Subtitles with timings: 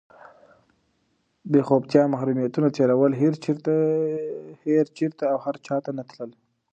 [1.51, 3.11] بېخوبتیا، محرومیتونه تېرول،
[4.73, 6.31] هېر چېرته او هر چاته نه تلل،